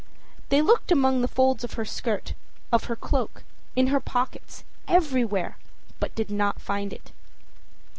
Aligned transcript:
â 0.01 0.03
They 0.49 0.61
looked 0.63 0.91
among 0.91 1.21
the 1.21 1.27
folds 1.27 1.63
of 1.63 1.73
her 1.73 1.85
skirt, 1.85 2.33
of 2.71 2.85
her 2.85 2.95
cloak, 2.95 3.43
in 3.75 3.85
her 3.93 3.99
pockets, 3.99 4.63
everywhere, 4.87 5.59
but 5.99 6.15
did 6.15 6.31
not 6.31 6.59
find 6.59 6.91
it. 6.91 7.11